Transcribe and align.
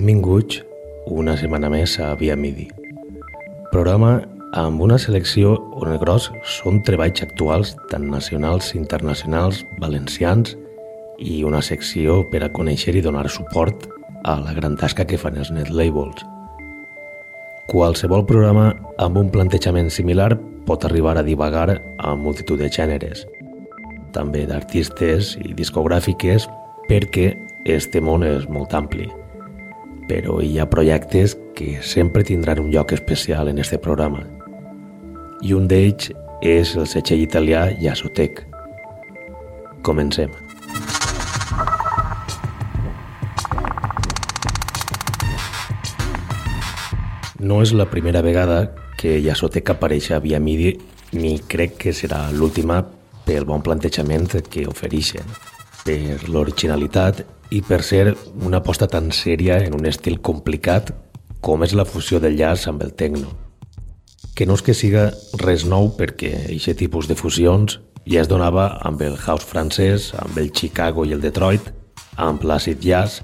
Benvinguts 0.00 0.62
una 1.12 1.34
setmana 1.36 1.68
més 1.68 1.98
a 2.00 2.14
Via 2.16 2.32
Midi. 2.32 2.70
Programa 3.68 4.14
amb 4.56 4.80
una 4.80 4.96
selecció 4.96 5.50
on 5.76 5.90
el 5.92 5.98
gros 6.00 6.30
són 6.54 6.78
treballs 6.88 7.20
actuals 7.26 7.74
tant 7.90 8.06
nacionals, 8.08 8.70
internacionals, 8.78 9.60
valencians 9.82 10.54
i 11.20 11.42
una 11.44 11.60
secció 11.60 12.22
per 12.32 12.40
a 12.46 12.48
conèixer 12.48 12.96
i 12.96 13.04
donar 13.04 13.26
suport 13.28 13.90
a 14.24 14.38
la 14.40 14.56
gran 14.56 14.80
tasca 14.80 15.04
que 15.04 15.20
fan 15.20 15.36
els 15.36 15.52
net 15.52 15.68
labels. 15.68 16.24
Qualsevol 17.68 18.24
programa 18.24 18.70
amb 18.96 19.20
un 19.20 19.28
plantejament 19.28 19.92
similar 19.92 20.32
pot 20.64 20.88
arribar 20.88 21.18
a 21.18 21.28
divagar 21.28 21.76
a 21.76 22.16
multitud 22.16 22.56
de 22.56 22.72
gèneres, 22.72 23.26
també 24.16 24.48
d'artistes 24.48 25.36
i 25.44 25.52
discogràfiques 25.52 26.48
perquè 26.88 27.34
este 27.68 28.00
món 28.00 28.24
és 28.24 28.48
molt 28.48 28.72
ampli 28.72 29.19
però 30.10 30.40
hi 30.42 30.58
ha 30.58 30.66
projectes 30.66 31.36
que 31.54 31.78
sempre 31.86 32.24
tindran 32.26 32.58
un 32.58 32.72
lloc 32.72 32.90
especial 32.92 33.46
en 33.48 33.58
este 33.58 33.78
programa. 33.78 34.24
I 35.46 35.54
un 35.54 35.68
d'ells 35.70 36.10
és 36.42 36.72
el 36.74 36.88
setxell 36.90 37.22
italià 37.22 37.68
Yasotec. 37.78 38.42
Comencem. 39.86 40.32
No 47.38 47.60
és 47.62 47.70
la 47.70 47.86
primera 47.86 48.24
vegada 48.26 48.64
que 48.98 49.14
Yasotec 49.22 49.70
apareix 49.70 50.10
a 50.10 50.18
Via 50.18 50.42
Midi 50.42 50.74
ni 51.14 51.38
crec 51.38 51.78
que 51.86 51.94
serà 51.94 52.26
l'última 52.34 52.82
pel 53.24 53.46
bon 53.46 53.62
plantejament 53.62 54.26
que 54.50 54.66
ofereixen, 54.66 55.22
per 55.84 56.28
l'originalitat 56.28 57.24
i 57.50 57.60
per 57.66 57.82
ser 57.82 58.14
una 58.46 58.60
aposta 58.60 58.86
tan 58.86 59.10
sèria 59.10 59.58
en 59.64 59.74
un 59.74 59.86
estil 59.90 60.20
complicat 60.20 60.92
com 61.40 61.64
és 61.64 61.74
la 61.74 61.86
fusió 61.88 62.20
del 62.20 62.36
jazz 62.38 62.68
amb 62.68 62.82
el 62.84 62.92
techno. 62.94 63.32
Que 64.36 64.46
no 64.46 64.54
és 64.56 64.62
que 64.62 64.76
siga 64.76 65.10
res 65.40 65.64
nou 65.68 65.90
perquè 65.96 66.32
aquest 66.52 66.78
tipus 66.80 67.08
de 67.08 67.16
fusions 67.16 67.80
ja 68.06 68.22
es 68.22 68.28
donava 68.28 68.78
amb 68.86 69.02
el 69.02 69.16
house 69.16 69.46
francès, 69.46 70.12
amb 70.16 70.38
el 70.38 70.52
Chicago 70.52 71.04
i 71.04 71.14
el 71.16 71.20
Detroit, 71.24 71.72
amb 72.16 72.44
l'acid 72.44 72.80
jazz, 72.84 73.22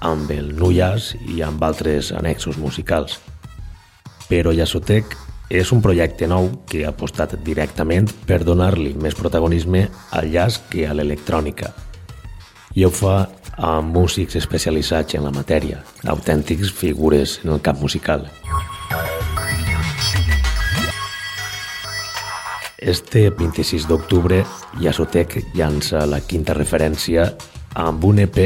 amb 0.00 0.30
el 0.32 0.54
nu 0.56 0.72
jazz 0.72 1.14
i 1.28 1.42
amb 1.44 1.62
altres 1.62 2.12
annexos 2.16 2.58
musicals. 2.58 3.18
Però 4.28 4.54
Jazzotech 4.56 5.16
és 5.50 5.72
un 5.74 5.82
projecte 5.82 6.28
nou 6.30 6.48
que 6.70 6.84
ha 6.84 6.94
apostat 6.94 7.34
directament 7.44 8.08
per 8.26 8.44
donar-li 8.46 8.94
més 8.94 9.18
protagonisme 9.18 9.88
al 10.14 10.30
jazz 10.32 10.62
que 10.70 10.86
a 10.86 10.94
l'electrònica. 10.94 11.74
I 12.74 12.84
ho 12.86 12.90
fa 12.94 13.24
amb 13.58 13.90
músics 13.96 14.36
especialitzats 14.38 15.16
en 15.18 15.24
la 15.26 15.32
matèria, 15.34 15.80
autèntics 16.06 16.70
figures 16.70 17.40
en 17.42 17.50
el 17.56 17.60
camp 17.60 17.80
musical. 17.82 18.28
Este 22.78 23.28
26 23.30 23.88
d'octubre, 23.90 24.44
Yasotec 24.80 25.36
llança 25.54 26.06
la 26.06 26.22
quinta 26.22 26.54
referència 26.54 27.26
amb 27.74 28.06
un 28.06 28.22
EP 28.22 28.38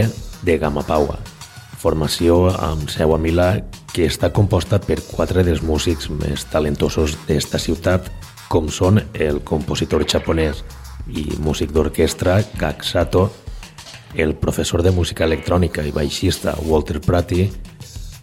de 0.42 0.58
Gamma 0.58 0.82
Paua, 0.88 1.20
formació 1.78 2.48
amb 2.56 2.88
seu 2.90 3.12
a 3.14 3.20
Milà 3.20 3.50
que 3.92 4.08
està 4.08 4.32
composta 4.32 4.80
per 4.80 5.02
quatre 5.04 5.44
dels 5.44 5.62
músics 5.62 6.08
més 6.08 6.48
talentosos 6.50 7.14
d'esta 7.28 7.60
ciutat, 7.60 8.08
com 8.48 8.72
són 8.72 9.04
el 9.14 9.44
compositor 9.44 10.08
japonès 10.08 10.64
i 11.12 11.28
músic 11.44 11.76
d'orquestra 11.76 12.40
Kak 12.56 12.82
Sato 12.88 13.28
el 14.16 14.34
professor 14.34 14.82
de 14.82 14.92
música 14.92 15.24
electrònica 15.24 15.82
i 15.82 15.90
baixista 15.90 16.54
Walter 16.66 17.00
Prati, 17.02 17.48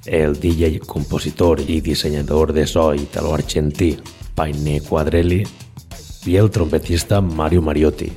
el 0.06 0.38
DJ, 0.40 0.80
compositor 0.88 1.60
i 1.68 1.82
dissenyador 1.82 2.54
de 2.54 2.66
so 2.66 2.94
italo-argentí 2.96 3.98
Paine 4.36 4.80
Quadrelli 4.82 5.44
i 6.26 6.36
el 6.38 6.50
trompetista 6.50 7.20
Mario 7.22 7.62
Mariotti, 7.62 8.12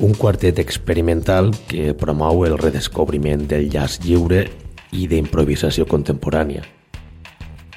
un 0.00 0.14
quartet 0.14 0.58
experimental 0.58 1.52
que 1.68 1.92
promou 1.94 2.44
el 2.46 2.56
redescobriment 2.58 3.46
del 3.48 3.68
jazz 3.70 4.00
lliure 4.02 4.46
i 4.92 5.06
d'improvisació 5.10 5.86
contemporània. 5.86 6.64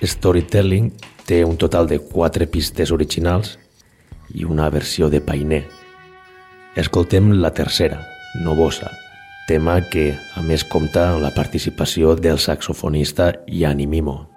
Storytelling 0.01 0.93
té 1.25 1.43
un 1.43 1.57
total 1.57 1.89
de 1.89 1.99
quatre 1.99 2.47
pistes 2.47 2.93
originals 2.95 3.57
i 4.33 4.45
una 4.45 4.69
versió 4.69 5.09
de 5.09 5.19
Painé. 5.21 5.65
Escoltem 6.77 7.33
la 7.41 7.51
tercera, 7.53 7.99
Novosa, 8.43 8.91
tema 9.47 9.79
que, 9.89 10.11
a 10.35 10.43
més, 10.43 10.67
compta 10.67 11.07
amb 11.13 11.23
la 11.23 11.33
participació 11.33 12.13
del 12.19 12.37
saxofonista 12.43 13.31
Yanni 13.47 13.87
Mimo. 13.87 14.36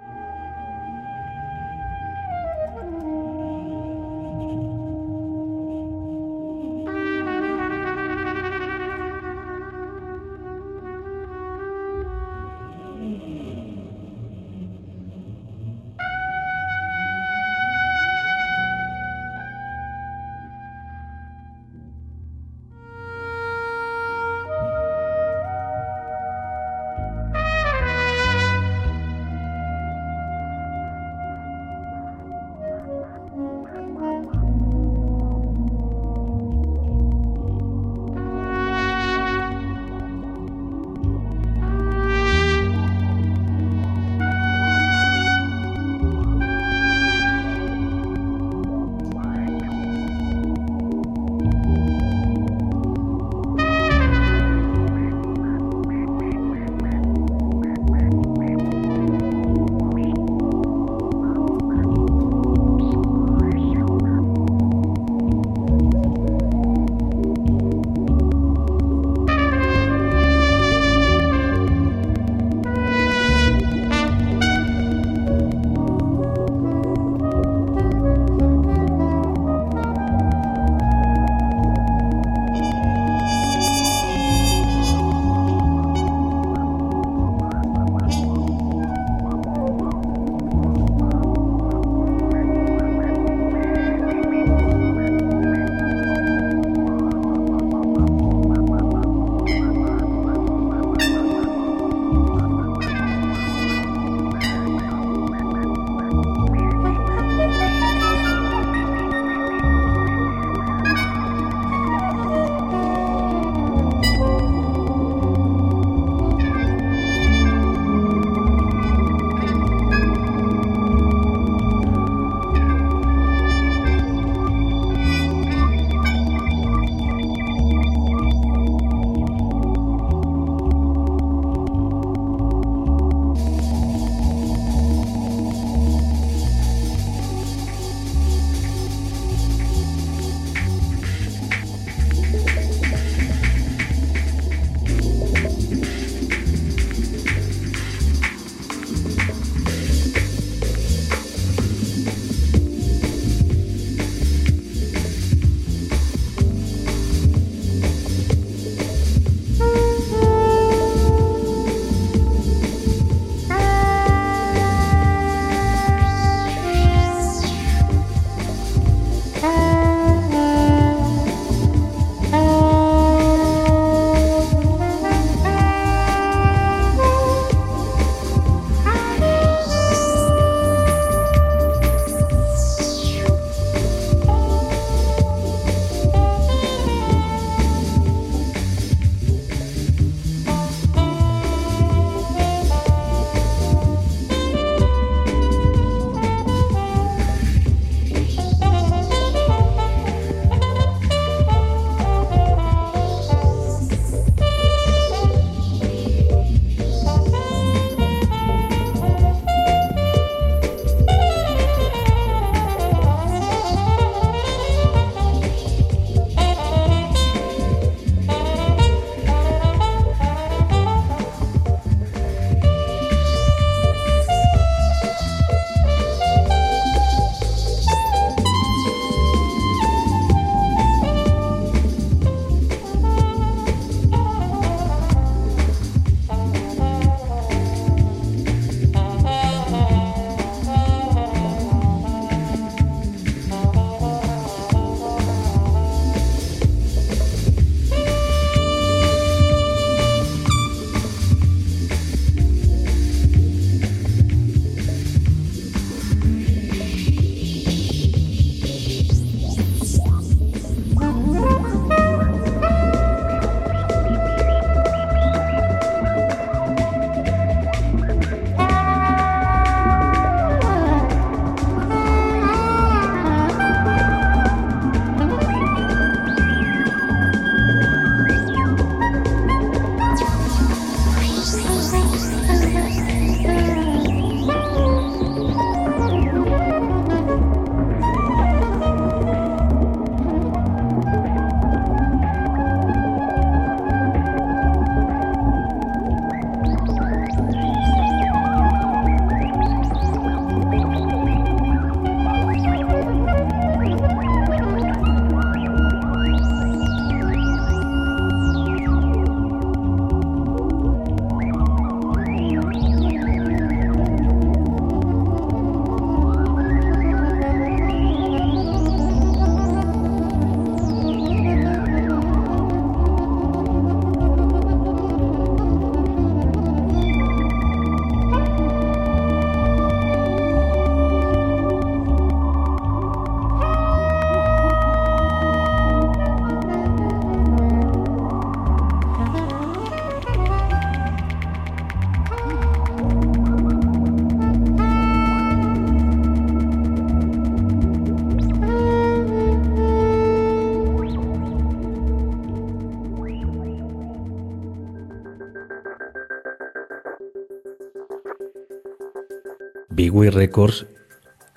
Bigway 360.11 360.27
Records 360.35 360.81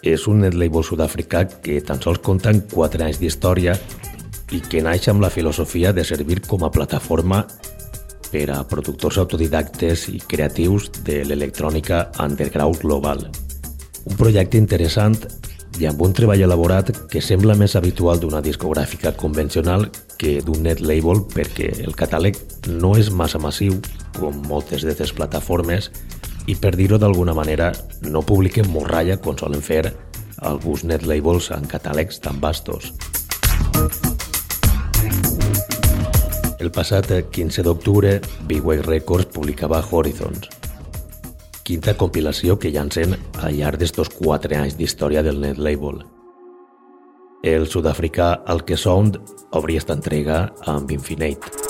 és 0.06 0.28
un 0.30 0.44
net 0.44 0.54
label 0.54 0.84
sud-africà 0.86 1.40
que 1.64 1.80
tan 1.82 1.98
sols 1.98 2.20
compta 2.22 2.52
amb 2.52 2.68
4 2.70 3.02
anys 3.02 3.18
d'història 3.18 3.74
i 4.54 4.60
que 4.62 4.82
naix 4.84 5.08
amb 5.10 5.24
la 5.24 5.30
filosofia 5.34 5.90
de 5.96 6.04
servir 6.06 6.36
com 6.46 6.62
a 6.62 6.70
plataforma 6.70 7.40
per 8.28 8.44
a 8.54 8.60
productors 8.70 9.18
autodidactes 9.18 10.06
i 10.12 10.20
creatius 10.22 10.86
de 11.02 11.24
l'electrònica 11.26 12.12
underground 12.22 12.78
global. 12.78 13.26
Un 14.06 14.14
projecte 14.22 14.60
interessant 14.60 15.18
i 15.82 15.88
amb 15.90 16.06
un 16.06 16.14
treball 16.14 16.46
elaborat 16.46 16.92
que 17.10 17.24
sembla 17.24 17.58
més 17.58 17.74
habitual 17.74 18.22
d'una 18.22 18.44
discogràfica 18.44 19.16
convencional 19.18 19.88
que 20.20 20.38
d'un 20.46 20.62
net 20.62 20.78
label 20.78 21.26
perquè 21.34 21.72
el 21.82 21.98
catàleg 21.98 22.38
no 22.70 22.94
és 22.94 23.10
massa 23.10 23.42
massiu 23.42 23.80
com 24.20 24.44
moltes 24.46 24.86
d'aquestes 24.86 25.16
plataformes 25.18 25.90
i 26.46 26.56
per 26.56 26.74
dir-ho 26.76 26.98
d'alguna 27.00 27.34
manera 27.34 27.70
no 28.04 28.22
publiquen 28.22 28.68
morralla 28.70 29.16
com 29.16 29.36
solen 29.38 29.62
fer 29.64 29.82
alguns 30.44 30.84
net 30.84 31.06
labels 31.08 31.50
en 31.56 31.66
catàlegs 31.68 32.20
tan 32.20 32.40
vastos. 32.40 32.92
El 36.60 36.70
passat 36.72 37.10
15 37.32 37.64
d'octubre, 37.64 38.20
Big 38.48 38.64
Records 38.86 39.28
publicava 39.32 39.82
Horizons, 39.90 40.48
quinta 41.64 41.96
compilació 41.96 42.58
que 42.60 42.72
llancen 42.72 43.16
al 43.40 43.56
llarg 43.58 43.80
d'estos 43.80 44.12
4 44.16 44.60
anys 44.60 44.76
d'història 44.78 45.22
del 45.24 45.40
net 45.40 45.58
label. 45.58 46.04
El 47.44 47.66
sud-africà 47.68 48.30
Alke 48.48 48.76
Sound 48.80 49.18
obria 49.52 49.82
esta 49.82 49.92
entrega 49.92 50.46
amb 50.64 50.90
Infinite. 50.92 51.63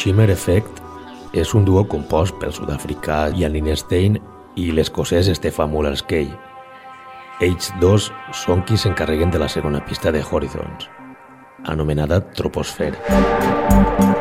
Shimmer 0.00 0.30
Effect 0.32 0.78
és 1.36 1.50
un 1.52 1.66
duo 1.68 1.82
compost 1.84 2.38
pel 2.40 2.54
sud-africà 2.56 3.18
Janine 3.36 3.74
Stein 3.76 4.16
i 4.56 4.70
l'escocès 4.72 5.28
Stefan 5.36 5.68
Muller-Skey. 5.74 6.30
Ells 7.44 7.68
dos 7.84 8.08
són 8.44 8.64
qui 8.64 8.80
s'encarreguen 8.80 9.34
de 9.34 9.42
la 9.42 9.50
segona 9.52 9.84
pista 9.84 10.14
de 10.16 10.24
Horizons, 10.24 10.88
anomenada 11.68 12.22
Troposfera. 12.32 12.96
Horizons 13.10 14.19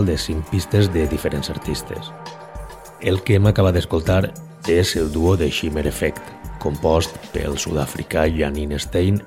total 0.00 0.06
de 0.06 0.18
5 0.18 0.50
pistes 0.50 0.92
de 0.92 1.06
diferents 1.06 1.50
artistes. 1.50 2.12
El 3.00 3.22
que 3.22 3.36
hem 3.36 3.46
acabat 3.46 3.74
d'escoltar 3.74 4.32
és 4.68 4.96
el 4.96 5.10
duo 5.12 5.36
de 5.36 5.50
Shimmer 5.50 5.86
Effect, 5.86 6.20
compost 6.60 7.16
pel 7.32 7.56
sud-africà 7.58 8.26
Janine 8.28 8.78
Stein 8.78 9.20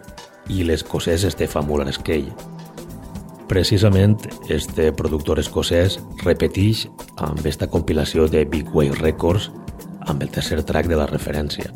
i 0.50 0.64
l'escocès 0.64 1.26
Stefan 1.34 1.66
Muller-Skey. 1.68 2.32
Precisament, 3.50 4.18
este 4.50 4.92
productor 4.94 5.40
escocès 5.40 6.00
repeteix 6.24 6.88
amb 7.18 7.46
esta 7.46 7.68
compilació 7.68 8.28
de 8.28 8.46
Big 8.46 8.70
Wave 8.74 9.02
Records 9.02 9.52
amb 10.08 10.22
el 10.22 10.30
tercer 10.30 10.64
track 10.64 10.88
de 10.88 10.98
la 10.98 11.08
referència. 11.08 11.70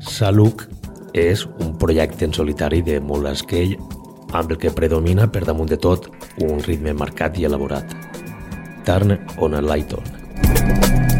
Saluk 0.00 0.66
és 1.14 1.46
un 1.58 1.76
projecte 1.78 2.26
en 2.26 2.34
solitari 2.34 2.82
de 2.82 3.00
Muller-Skey 3.00 3.76
amb 4.32 4.50
el 4.50 4.58
que 4.58 4.74
predomina 4.74 5.30
per 5.30 5.44
damunt 5.46 5.70
de 5.70 5.78
tot 5.78 6.10
un 6.44 6.60
ritme 6.60 6.92
marcat 6.92 7.38
i 7.38 7.48
elaborat. 7.48 7.96
Turn 8.84 9.18
on 9.38 9.54
a 9.54 9.62
light 9.62 9.92
on. 9.96 11.15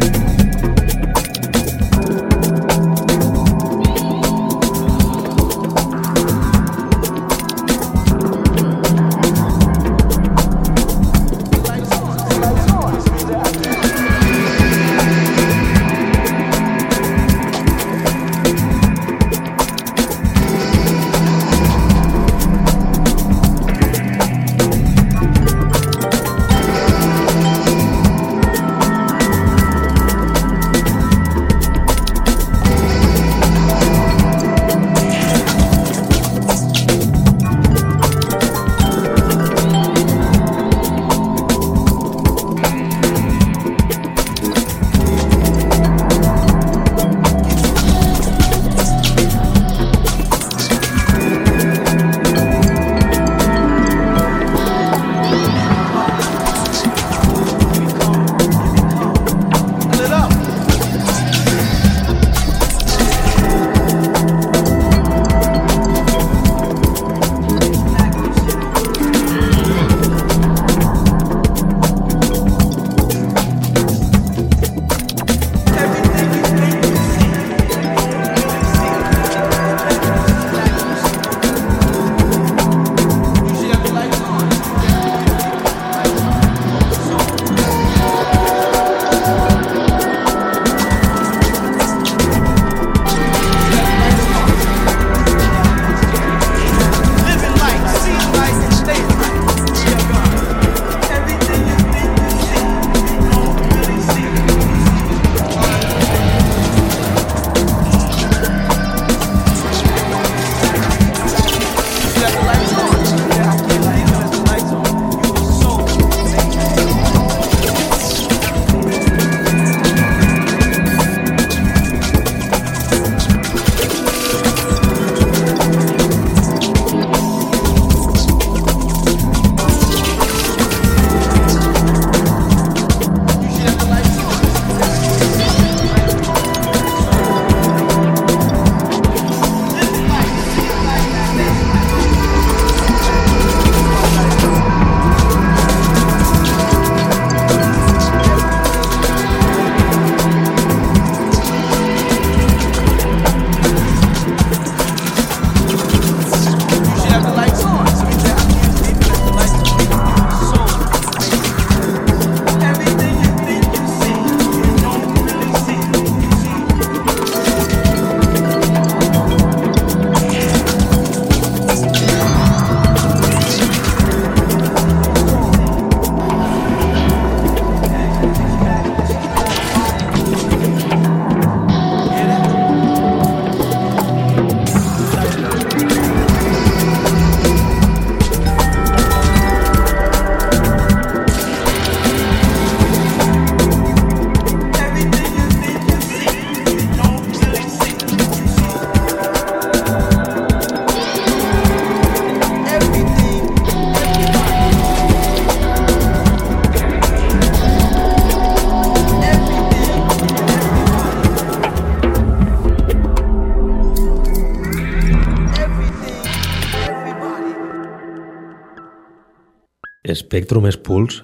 Spectrum 220.27 220.67
Spools 220.75 221.21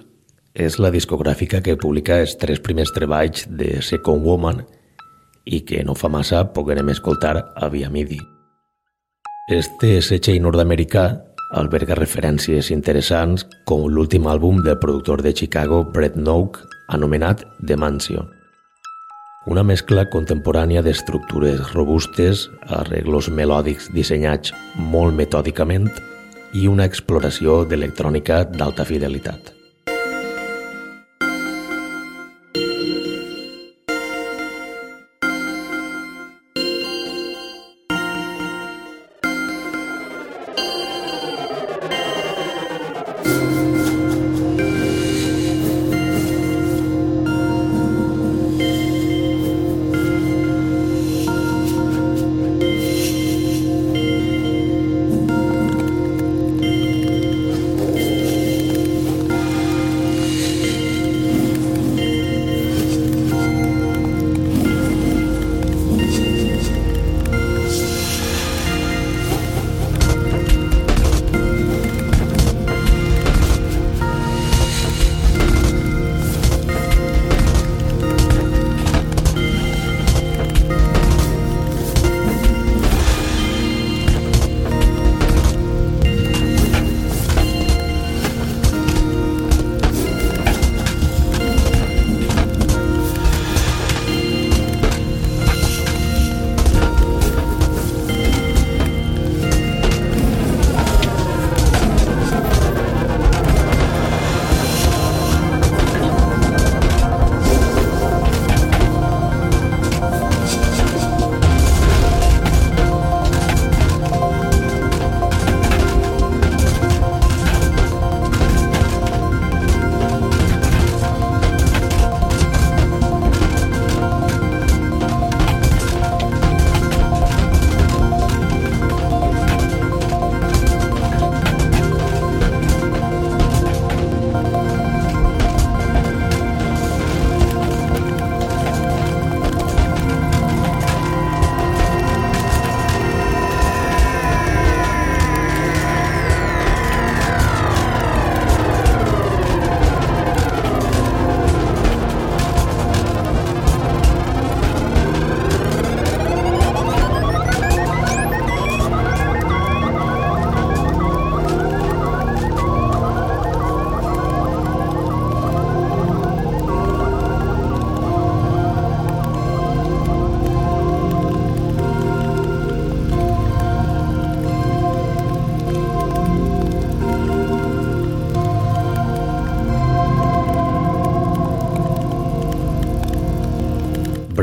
és 0.55 0.77
la 0.79 0.93
discogràfica 0.95 1.59
que 1.65 1.75
publica 1.81 2.21
els 2.23 2.37
tres 2.39 2.61
primers 2.63 2.93
treballs 2.95 3.49
de 3.51 3.81
Second 3.83 4.23
Woman 4.23 4.61
i 5.45 5.63
que 5.67 5.81
no 5.83 5.97
fa 5.99 6.11
massa 6.13 6.45
poguerem 6.55 6.93
escoltar 6.93 7.35
a 7.57 7.71
Via 7.73 7.91
Midi. 7.91 8.21
Este 9.51 9.97
setxell 10.07 10.39
nord-americà 10.45 11.07
alberga 11.59 11.97
referències 11.99 12.71
interessants 12.71 13.43
com 13.69 13.89
l'últim 13.91 14.29
àlbum 14.31 14.63
del 14.63 14.79
productor 14.79 15.25
de 15.27 15.35
Chicago 15.35 15.83
Brett 15.83 16.15
Noak 16.15 16.63
anomenat 16.95 17.43
The 17.67 17.77
Mansion. 17.77 18.31
Una 19.51 19.67
mescla 19.67 20.07
contemporània 20.07 20.85
d'estructures 20.87 21.75
robustes, 21.75 22.47
arreglos 22.71 23.27
melòdics 23.35 23.91
dissenyats 23.97 24.55
molt 24.95 25.19
metòdicament 25.19 25.91
i 26.53 26.69
una 26.69 26.85
exploració 26.85 27.63
d'electrònica 27.65 28.45
d'alta 28.45 28.85
fidelitat. 28.85 29.62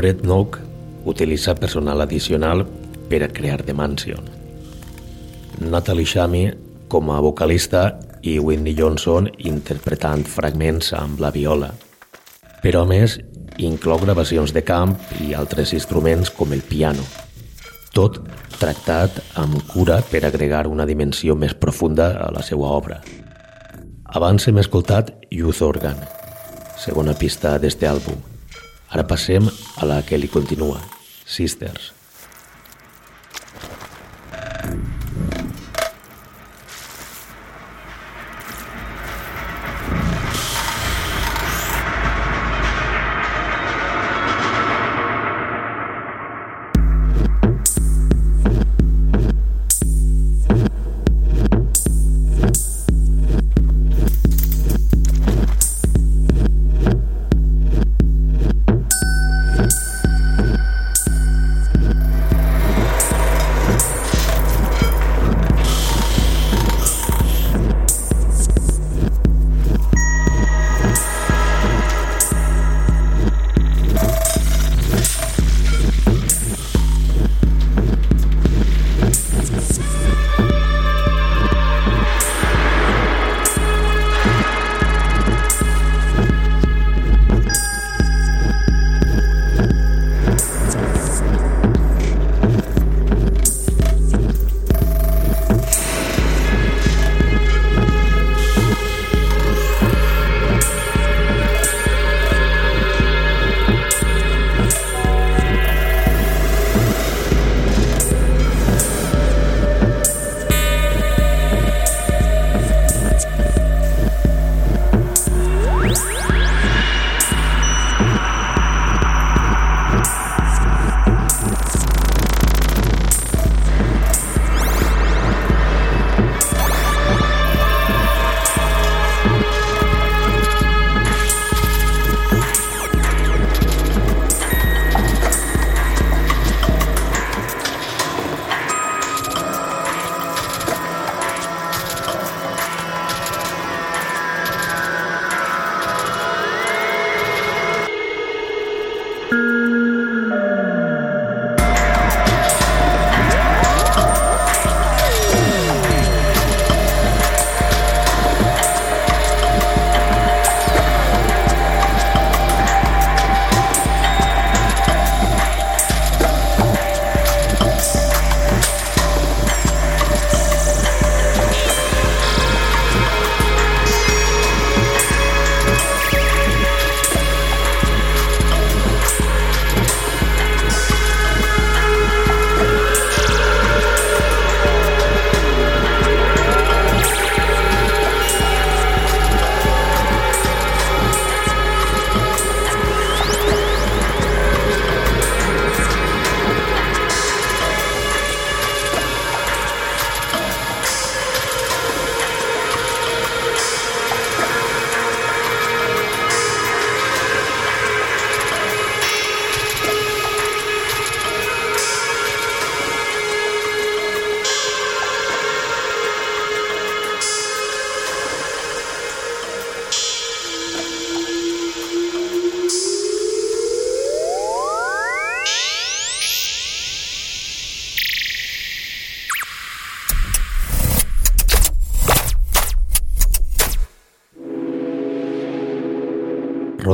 Brett 0.00 0.22
Nook 0.24 0.56
utilitza 1.04 1.52
personal 1.54 2.00
addicional 2.00 2.62
per 3.10 3.22
a 3.22 3.28
crear 3.28 3.60
The 3.62 3.74
Mansion. 3.74 4.24
Natalie 5.60 6.06
Shami 6.06 6.44
com 6.88 7.10
a 7.10 7.18
vocalista 7.20 7.98
i 8.22 8.38
Whitney 8.38 8.72
Johnson 8.78 9.28
interpretant 9.36 10.24
fragments 10.24 10.94
amb 10.96 11.20
la 11.20 11.28
viola. 11.34 11.68
Però 12.64 12.86
a 12.86 12.88
més 12.88 13.18
inclou 13.60 14.00
gravacions 14.00 14.56
de 14.56 14.64
camp 14.64 14.96
i 15.20 15.34
altres 15.36 15.74
instruments 15.76 16.32
com 16.32 16.56
el 16.56 16.64
piano. 16.64 17.04
Tot 17.92 18.22
tractat 18.56 19.20
amb 19.36 19.60
cura 19.68 20.00
per 20.00 20.24
agregar 20.24 20.64
una 20.64 20.88
dimensió 20.88 21.36
més 21.36 21.52
profunda 21.52 22.14
a 22.24 22.32
la 22.32 22.40
seva 22.40 22.72
obra. 22.72 23.02
Abans 24.16 24.48
hem 24.48 24.64
escoltat 24.64 25.12
Youth 25.28 25.60
Organ, 25.60 26.00
segona 26.80 27.12
pista 27.12 27.58
d'este 27.60 27.84
àlbum. 27.84 28.16
Ara 28.90 29.04
passem 29.06 29.44
a 29.80 29.86
la 29.88 30.02
que 30.04 30.18
li 30.20 30.28
continua, 30.28 30.80
Sisters. 31.24 31.99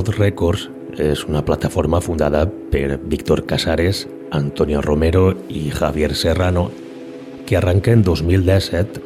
Rod 0.06 0.18
Records 0.20 0.68
és 1.02 1.24
una 1.26 1.42
plataforma 1.44 1.98
fundada 2.00 2.44
per 2.46 3.00
Víctor 3.10 3.44
Casares, 3.44 4.06
Antonio 4.30 4.80
Romero 4.80 5.32
i 5.48 5.70
Javier 5.70 6.14
Serrano 6.14 6.70
que 7.46 7.56
arranca 7.56 7.90
en 7.90 8.04
2017 8.04 9.02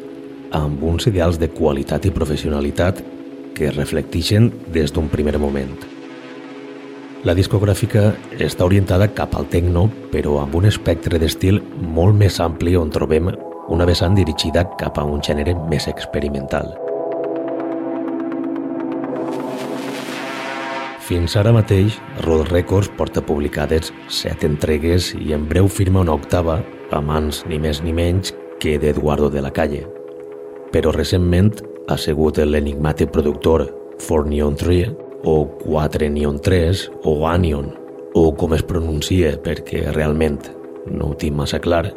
amb 0.53 0.83
uns 0.85 1.07
ideals 1.09 1.39
de 1.41 1.49
qualitat 1.49 2.05
i 2.05 2.13
professionalitat 2.13 3.01
que 3.57 3.73
reflecteixen 3.73 4.51
des 4.75 4.93
d'un 4.93 5.09
primer 5.09 5.39
moment. 5.39 5.73
La 7.25 7.37
discogràfica 7.37 8.11
està 8.39 8.69
orientada 8.69 9.09
cap 9.15 9.37
al 9.37 9.49
techno, 9.49 9.89
però 10.13 10.41
amb 10.43 10.55
un 10.61 10.69
espectre 10.69 11.19
d'estil 11.19 11.63
molt 11.81 12.17
més 12.17 12.41
ampli 12.41 12.77
on 12.77 12.93
trobem 12.93 13.33
una 13.69 13.89
vessant 13.89 14.17
dirigida 14.17 14.69
cap 14.77 14.99
a 14.99 15.05
un 15.05 15.25
gènere 15.25 15.57
més 15.69 15.89
experimental. 15.89 16.90
Fins 21.11 21.33
ara 21.35 21.51
mateix, 21.51 21.97
Road 22.23 22.53
Records 22.53 22.87
porta 22.95 23.19
publicades 23.27 23.89
set 24.15 24.45
entregues 24.47 25.09
i 25.19 25.33
en 25.35 25.49
breu 25.51 25.67
firma 25.67 26.05
una 26.05 26.15
octava 26.15 26.61
a 26.95 27.01
mans 27.03 27.41
ni 27.51 27.59
més 27.59 27.81
ni 27.83 27.91
menys 27.91 28.31
que 28.63 28.77
d'Eduardo 28.79 29.27
de 29.35 29.43
la 29.43 29.51
Calle. 29.51 29.81
Però 30.71 30.93
recentment 30.95 31.65
ha 31.91 31.97
sigut 31.99 32.39
l'enigmàtic 32.39 33.11
productor 33.11 33.67
For 33.99 34.23
Neon 34.23 34.55
3 34.55 34.95
o 35.27 35.35
4 35.65 36.13
Neon 36.15 36.39
3 36.47 36.85
o 37.03 37.17
Anion 37.27 37.75
o 38.15 38.25
com 38.31 38.55
es 38.55 38.63
pronuncia 38.63 39.35
perquè 39.43 39.89
realment 39.91 40.39
no 40.95 41.11
ho 41.11 41.19
tinc 41.19 41.35
massa 41.35 41.59
clar, 41.59 41.89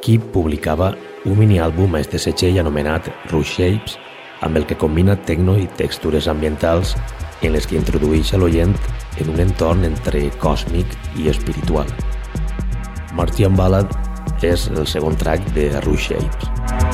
qui 0.00 0.16
publicava 0.16 0.94
un 1.26 1.36
mini-àlbum 1.36 1.92
a 1.92 2.00
este 2.00 2.16
setxell 2.16 2.64
anomenat 2.64 3.12
Rush 3.28 3.60
Shapes 3.60 4.00
amb 4.40 4.56
el 4.56 4.64
que 4.64 4.80
combina 4.80 5.20
techno 5.28 5.60
i 5.60 5.68
textures 5.76 6.32
ambientals 6.32 6.96
en 7.42 7.52
les 7.52 7.66
que 7.68 7.76
introdueix 7.78 8.32
a 8.32 8.40
l'oient 8.40 8.74
en 9.20 9.32
un 9.32 9.42
entorn 9.44 9.84
entre 9.88 10.26
còsmic 10.42 10.96
i 11.20 11.30
espiritual. 11.32 11.90
Martian 13.16 13.56
Ballad 13.56 13.92
és 14.44 14.68
el 14.72 14.84
segon 14.86 15.16
track 15.16 15.52
de 15.56 15.70
Rush 15.80 16.10
Shapes. 16.10 16.85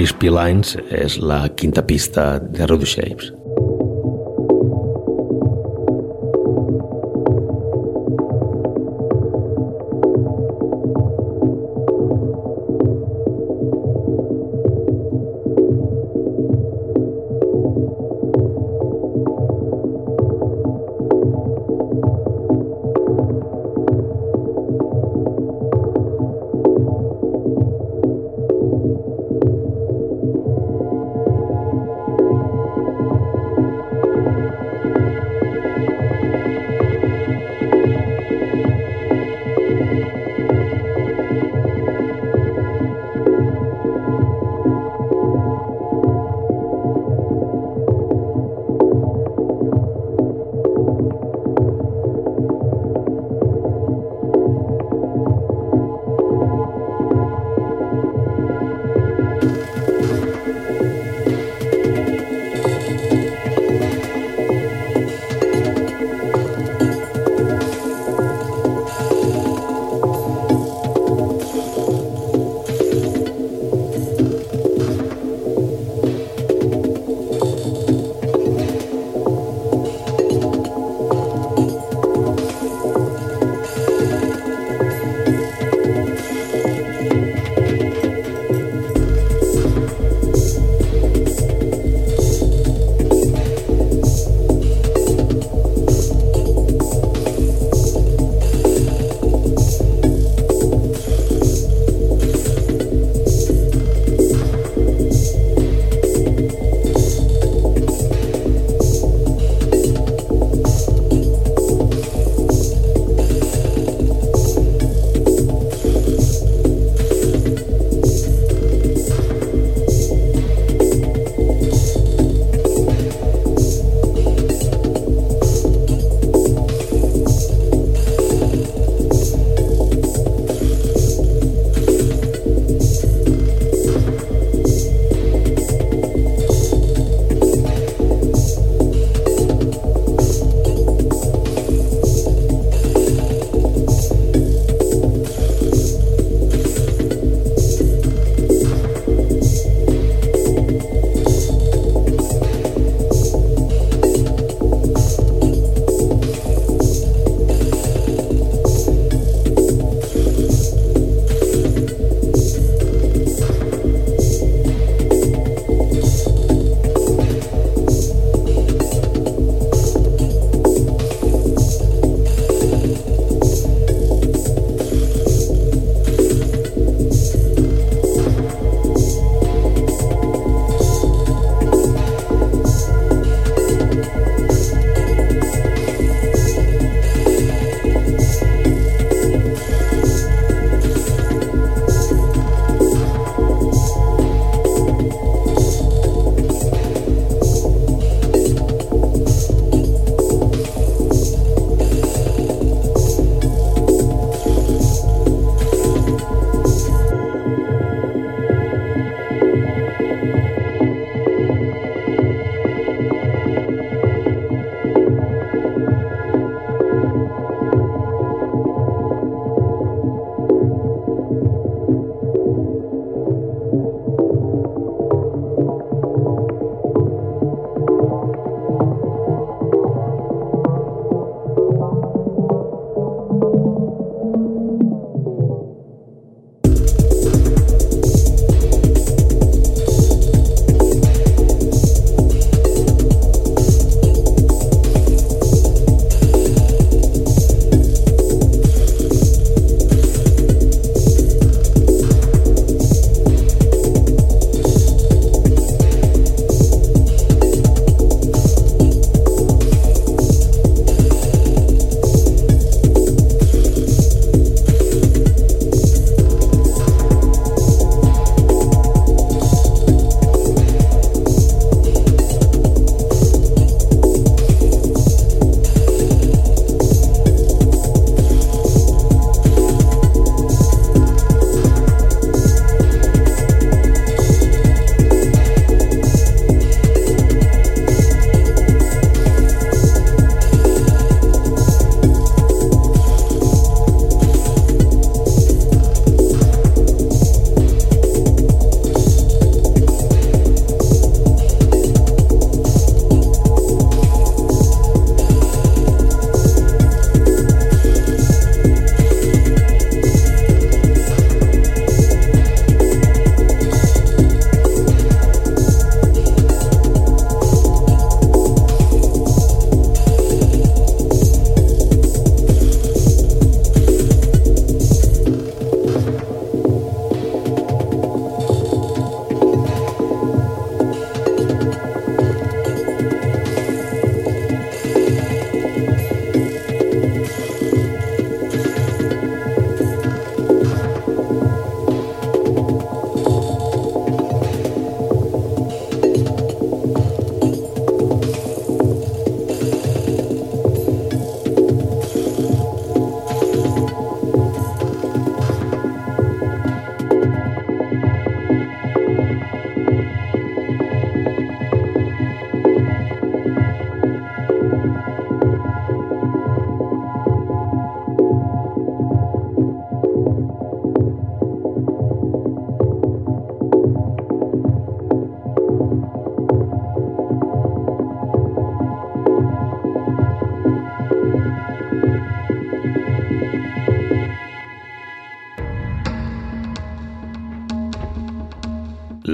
Crispy 0.00 0.30
Lines 0.32 0.78
és 0.96 1.18
la 1.20 1.42
quinta 1.60 1.82
pista 1.84 2.22
de 2.40 2.64
Rude 2.64 2.88
Shapes. 2.88 3.34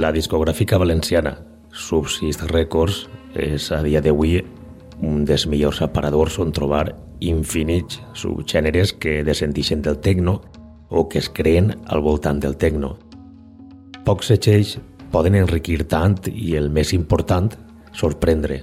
La 0.07 0.13
discogràfica 0.15 0.79
valenciana 0.79 1.33
Subsist 1.75 2.45
Records 2.53 3.01
és 3.43 3.65
a 3.75 3.81
dia 3.83 3.99
d'avui 3.99 4.37
un 5.03 5.25
dels 5.27 5.49
millors 5.51 5.81
aparadors 5.83 6.37
on 6.39 6.53
trobar 6.55 6.85
infinits 7.27 7.99
subgèneres 8.15 8.93
que 9.03 9.25
descendixen 9.27 9.83
del 9.83 9.99
techno 10.05 10.37
o 10.95 11.09
que 11.11 11.19
es 11.19 11.27
creen 11.27 11.73
al 11.91 12.05
voltant 12.07 12.39
del 12.39 12.55
techno. 12.55 12.93
Pocs 14.07 14.31
setxells 14.31 14.77
poden 15.11 15.35
enriquir 15.41 15.83
tant 15.91 16.15
i, 16.31 16.55
el 16.55 16.71
més 16.71 16.93
important, 16.95 17.51
sorprendre. 17.91 18.61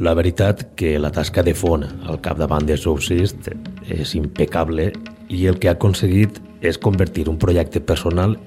La 0.00 0.14
veritat 0.16 0.70
que 0.72 0.94
la 0.96 1.12
tasca 1.12 1.44
de 1.44 1.52
font 1.52 1.84
al 1.84 2.22
capdavant 2.24 2.64
de 2.64 2.80
Subsist 2.80 3.52
és 3.92 4.16
impecable 4.16 4.88
i 5.28 5.44
el 5.52 5.60
que 5.60 5.68
ha 5.68 5.76
aconseguit 5.76 6.40
és 6.64 6.80
convertir 6.80 7.28
un 7.28 7.36
projecte 7.36 7.84
personal 7.84 8.38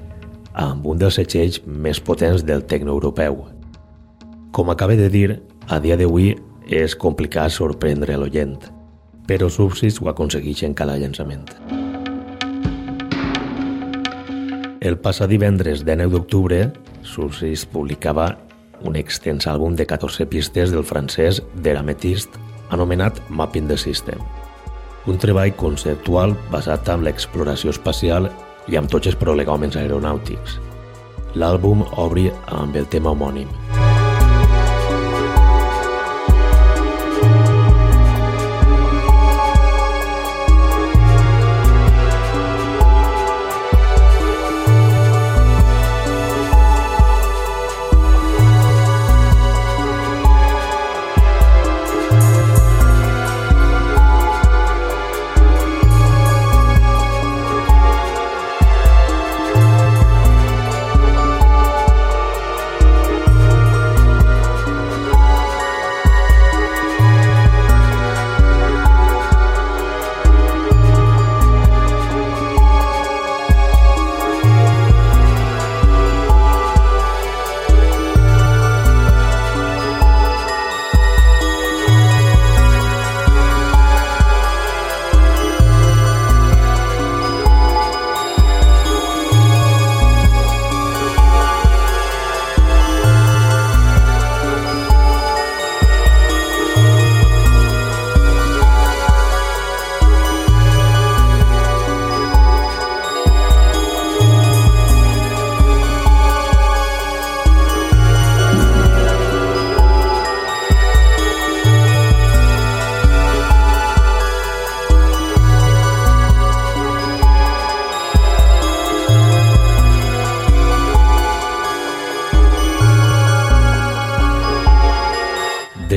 un 0.61 0.99
dels 1.01 1.17
setxells 1.17 1.61
més 1.65 1.99
potents 1.99 2.43
del 2.45 2.63
techno 2.69 2.93
europeu. 2.93 3.43
Com 4.51 4.69
acaba 4.69 4.95
de 4.95 5.09
dir, 5.09 5.41
a 5.67 5.79
dia 5.79 5.97
d'avui 5.97 6.35
és 6.69 6.95
complicat 6.95 7.51
sorprendre 7.51 8.17
l'oient, 8.17 8.59
però 9.27 9.49
Subsist 9.49 10.01
ho 10.01 10.09
aconsegueix 10.11 10.63
en 10.63 10.73
cada 10.73 10.97
llançament. 10.97 11.47
El 14.83 14.97
passat 14.99 15.29
divendres 15.31 15.83
19 15.87 16.11
d'octubre, 16.11 16.71
Subsist 17.01 17.69
publicava 17.71 18.33
un 18.83 18.97
extens 18.99 19.47
àlbum 19.47 19.77
de 19.79 19.85
14 19.87 20.27
pistes 20.27 20.71
del 20.71 20.83
francès 20.83 21.41
d'Erametist 21.55 22.35
anomenat 22.69 23.21
Mapping 23.29 23.69
the 23.69 23.77
System. 23.77 24.19
Un 25.07 25.19
treball 25.19 25.53
conceptual 25.59 26.35
basat 26.51 26.89
en 26.91 27.03
l'exploració 27.07 27.71
espacial 27.71 28.29
i 28.67 28.77
amb 28.79 28.91
tots 28.91 29.11
els 29.11 29.19
prolegòmens 29.19 29.77
aeronàutics. 29.79 30.59
L'àlbum 31.39 31.83
obri 31.97 32.29
amb 32.53 32.75
el 32.77 32.85
tema 32.93 33.11
homònim. 33.15 33.62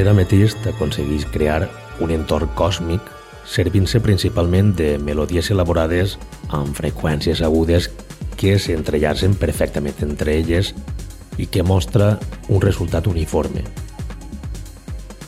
Ametist 0.05 0.67
aconsegueix 0.69 1.25
crear 1.33 1.71
un 2.05 2.11
entorn 2.13 2.51
còsmic 2.59 3.01
servint-se 3.49 4.03
principalment 4.05 4.75
de 4.77 4.99
melodies 5.01 5.49
elaborades 5.55 6.19
amb 6.53 6.77
freqüències 6.77 7.41
agudes 7.41 7.89
que 8.37 8.59
s'entrellacen 8.61 9.39
perfectament 9.41 10.05
entre 10.05 10.37
elles 10.37 10.75
i 11.41 11.49
que 11.49 11.65
mostra 11.65 12.19
un 12.53 12.61
resultat 12.61 13.09
uniforme. 13.09 13.65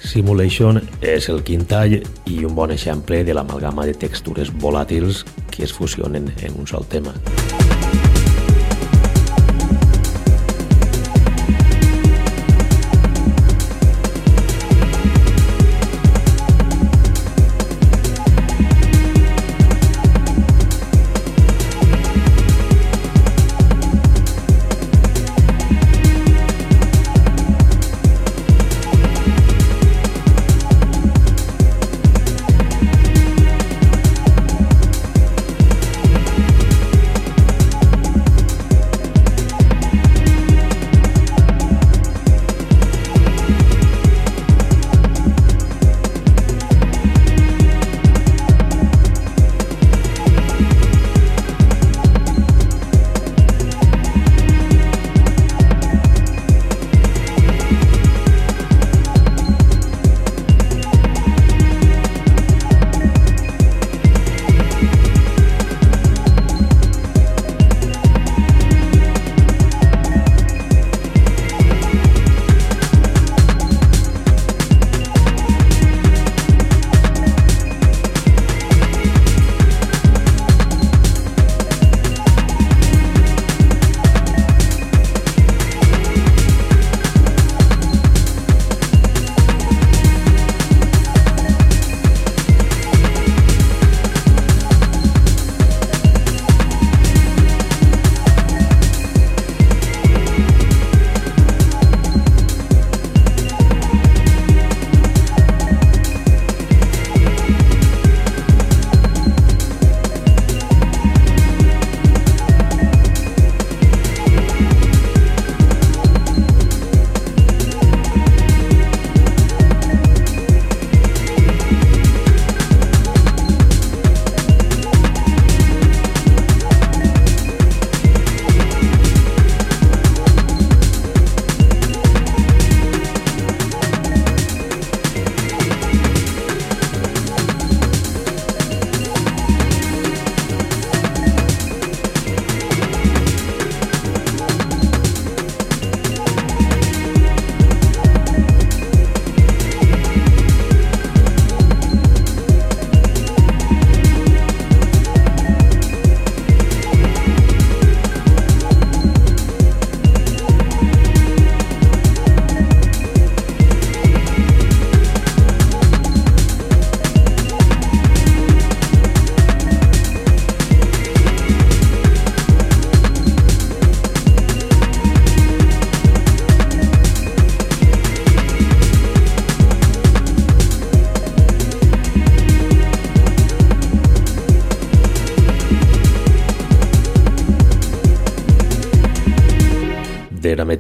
Simulation 0.05 0.83
és 1.01 1.31
el 1.33 1.41
quint 1.49 1.65
tall 1.69 1.97
i 2.29 2.45
un 2.45 2.55
bon 2.55 2.75
exemple 2.75 3.25
de 3.25 3.37
l'amalgama 3.37 3.89
de 3.89 3.97
textures 3.97 4.53
volàtils 4.53 5.25
que 5.49 5.65
es 5.65 5.73
fusionen 5.73 6.29
en 6.43 6.61
un 6.61 6.69
sol 6.69 6.85
tema. 6.93 7.17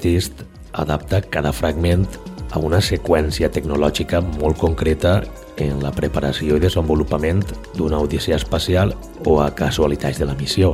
d'Erametist 0.08 0.44
adapta 0.72 1.20
cada 1.20 1.52
fragment 1.52 2.06
a 2.52 2.58
una 2.58 2.80
seqüència 2.80 3.50
tecnològica 3.52 4.20
molt 4.40 4.58
concreta 4.58 5.22
en 5.58 5.82
la 5.82 5.92
preparació 5.92 6.56
i 6.56 6.62
desenvolupament 6.62 7.42
d'una 7.76 7.98
odissea 8.00 8.36
espacial 8.36 8.94
o 9.26 9.40
a 9.42 9.50
casualitats 9.50 10.18
de 10.18 10.28
la 10.28 10.36
missió, 10.38 10.72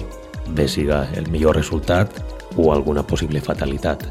bé 0.55 0.69
siga 0.69 1.09
el 1.17 1.31
millor 1.31 1.57
resultat 1.57 2.11
o 2.57 2.73
alguna 2.73 3.03
possible 3.03 3.41
fatalitat. 3.41 4.07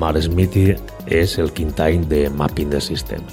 Mars 0.00 0.30
Smithy 0.30 0.76
és 1.08 1.38
el 1.38 1.52
quint 1.52 1.76
any 1.80 2.08
de 2.08 2.28
Mapping 2.30 2.70
the 2.70 2.80
System. 2.80 3.24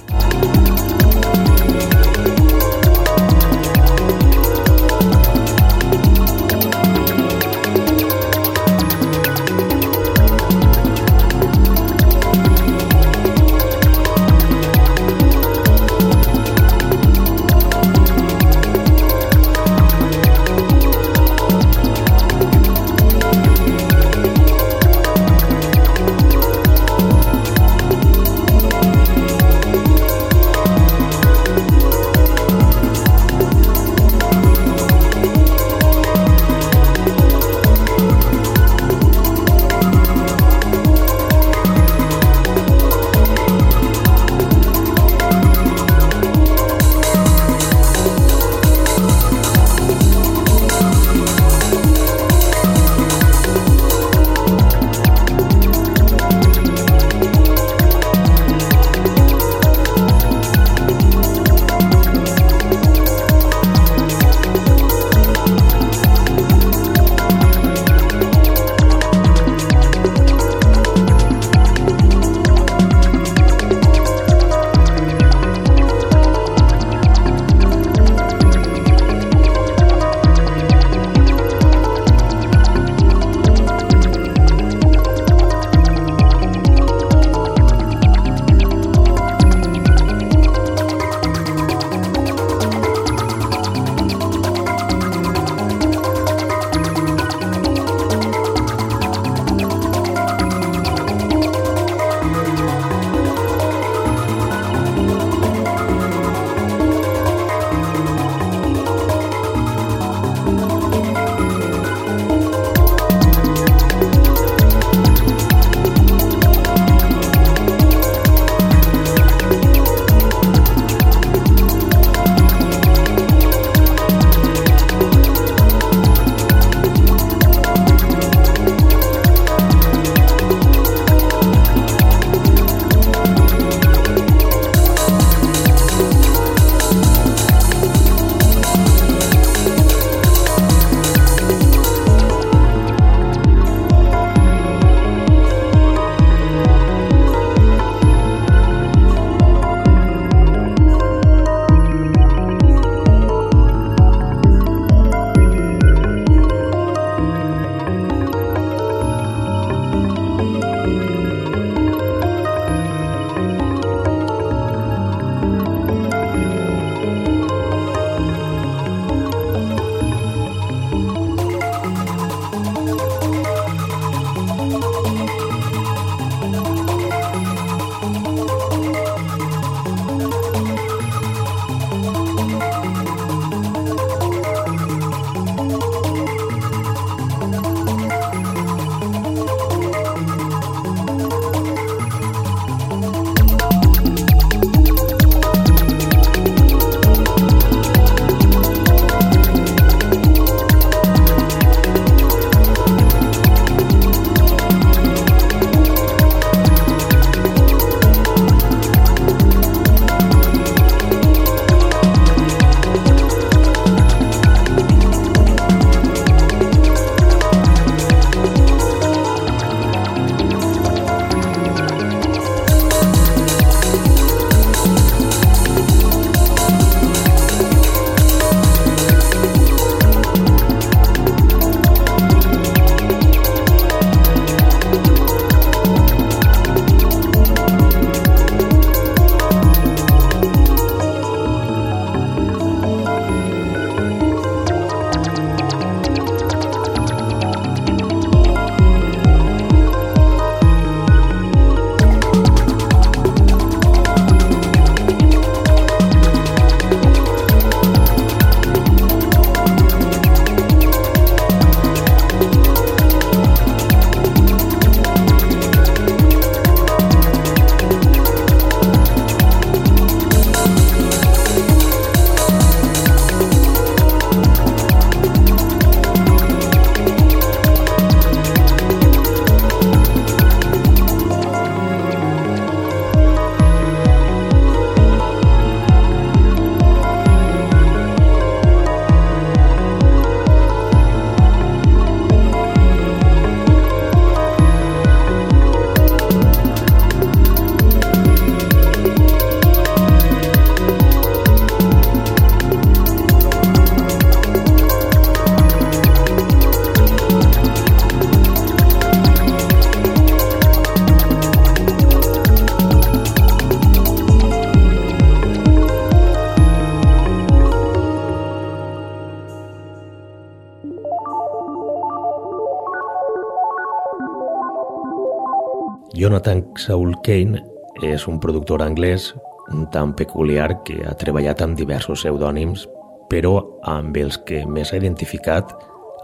Jonathan 326.14 326.62
Saul 326.78 327.16
Kane 327.26 327.58
és 328.06 328.28
un 328.30 328.36
productor 328.38 328.84
anglès 328.84 329.32
un 329.74 329.88
tant 329.90 330.12
peculiar 330.14 330.68
que 330.86 331.00
ha 331.02 331.14
treballat 331.18 331.62
amb 331.64 331.74
diversos 331.74 332.22
pseudònims, 332.22 332.84
però 333.26 333.56
amb 333.90 334.14
els 334.20 334.38
que 334.46 334.60
més 334.68 334.92
ha 334.92 335.00
identificat 335.00 335.72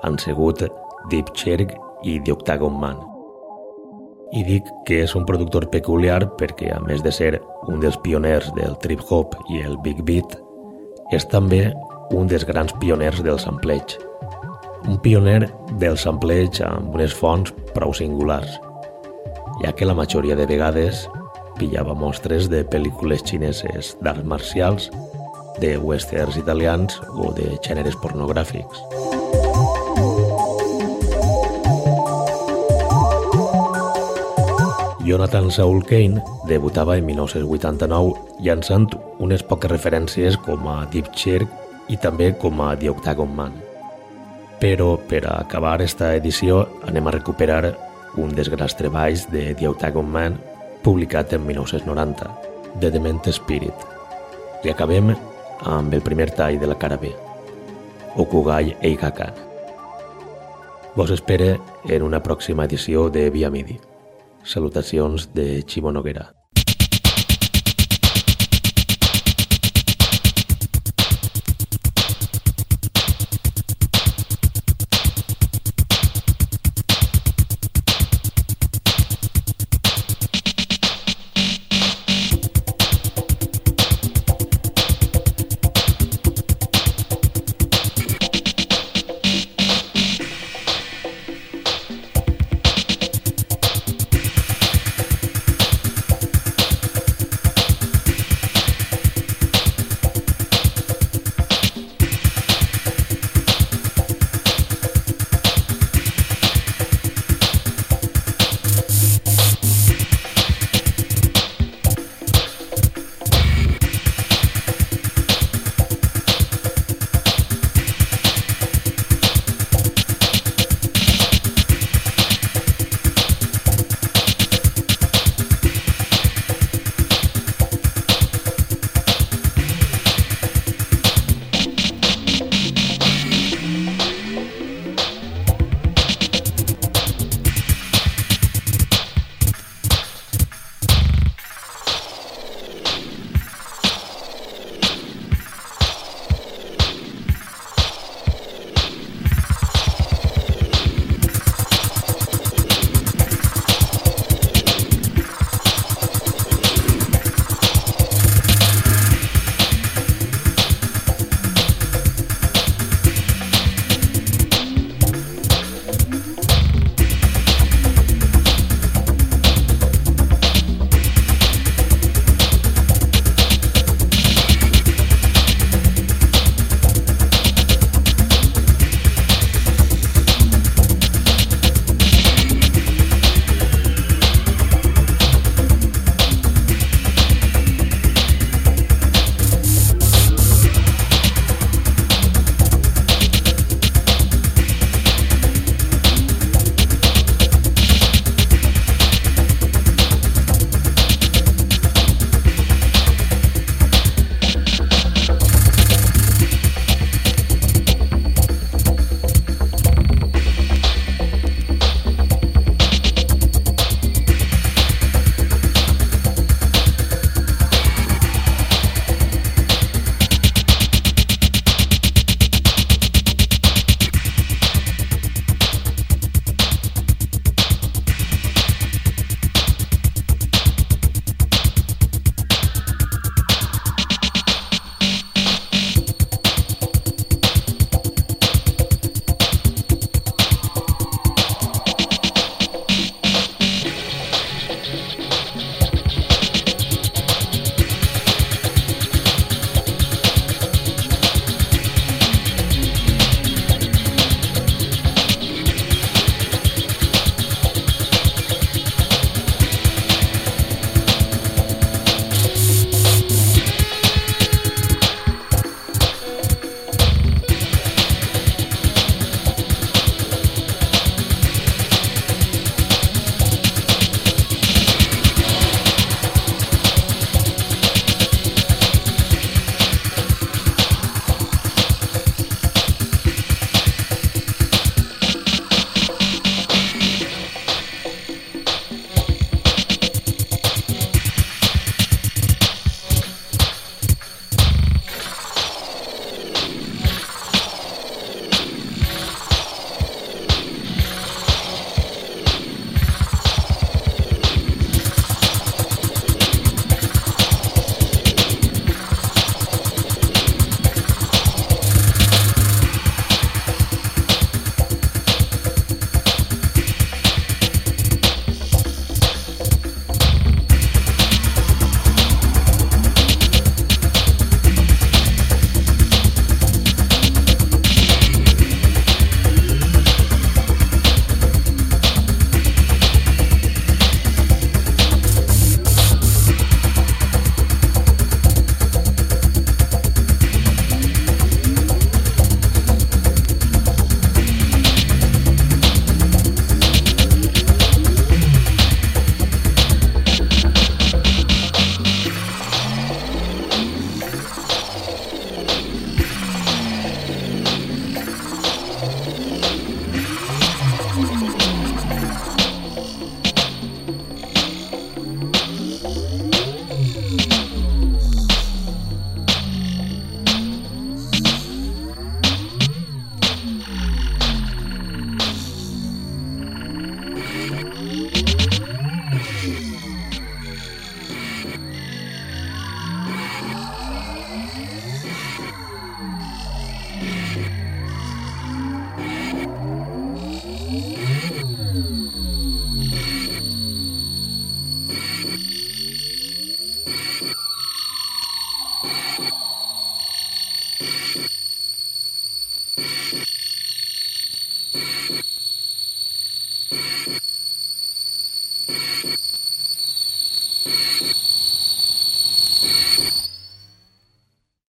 han 0.07 0.19
sigut 0.23 0.63
Deep 1.11 1.35
Cherg 1.35 1.75
i 2.07 2.21
The 2.23 2.37
Octagon 2.37 2.79
Man. 2.79 3.03
I 4.31 4.45
dic 4.47 4.71
que 4.87 5.01
és 5.09 5.17
un 5.19 5.27
productor 5.27 5.67
peculiar 5.75 6.23
perquè, 6.39 6.71
a 6.71 6.79
més 6.87 7.03
de 7.03 7.11
ser 7.11 7.41
un 7.67 7.83
dels 7.83 7.99
pioners 7.99 8.53
del 8.55 8.79
trip-hop 8.79 9.35
i 9.51 9.65
el 9.67 9.75
big 9.83 10.05
beat, 10.07 10.39
és 11.11 11.27
també 11.27 11.65
un 12.15 12.31
dels 12.31 12.47
grans 12.47 12.77
pioners 12.79 13.25
del 13.27 13.43
sampleig. 13.43 13.99
Un 14.87 15.03
pioner 15.03 15.51
del 15.83 15.99
sampleig 15.99 16.63
amb 16.63 16.95
unes 16.95 17.17
fonts 17.17 17.51
prou 17.75 17.91
singulars, 17.97 18.61
ja 19.63 19.73
que 19.73 19.87
la 19.87 19.95
majoria 19.95 20.37
de 20.37 20.47
vegades 20.47 21.09
pillava 21.59 21.95
mostres 21.95 22.49
de 22.49 22.65
pel·lícules 22.65 23.23
xineses 23.27 23.97
d'arts 24.01 24.25
marcials, 24.25 24.89
de 25.61 25.77
westerns 25.77 26.39
italians 26.41 26.97
o 27.13 27.33
de 27.37 27.59
gèneres 27.61 27.97
pornogràfics. 28.01 28.81
Jonathan 35.05 35.51
Saul 35.51 35.83
Kane 35.85 36.23
debutava 36.47 36.97
en 36.97 37.07
1989 37.07 38.15
llançant 38.47 38.93
unes 39.19 39.43
poques 39.43 39.73
referències 39.73 40.37
com 40.39 40.69
a 40.71 40.85
Deep 40.93 41.11
Chirk 41.17 41.91
i 41.91 41.99
també 41.99 42.31
com 42.39 42.61
a 42.63 42.77
The 42.79 42.93
Octagon 42.93 43.33
Man. 43.35 43.57
Però 44.61 44.95
per 45.11 45.25
acabar 45.27 45.81
esta 45.83 46.15
edició 46.15 46.63
anem 46.87 47.09
a 47.09 47.17
recuperar 47.17 47.90
un 48.19 48.33
dels 48.35 48.51
grans 48.51 48.75
treballs 48.77 49.27
de 49.31 49.55
The 49.55 49.69
Octagon 49.69 50.09
Man 50.09 50.39
publicat 50.83 51.33
en 51.37 51.47
1990, 51.47 52.31
The 52.81 52.91
Dement 52.91 53.27
Spirit. 53.29 53.87
I 54.65 54.73
acabem 54.73 55.13
amb 55.69 55.95
el 55.95 56.03
primer 56.03 56.31
tall 56.35 56.59
de 56.61 56.67
la 56.67 56.79
cara 56.79 56.97
B, 56.97 57.13
Okugai 58.17 58.77
Eikaka. 58.81 59.31
Vos 60.97 61.11
espere 61.15 61.59
en 61.89 62.03
una 62.03 62.23
pròxima 62.23 62.67
edició 62.67 63.09
de 63.11 63.31
Via 63.31 63.51
Midi. 63.51 63.79
Salutacions 64.43 65.31
de 65.35 65.63
Ximo 65.63 65.93
Noguera. 65.93 66.40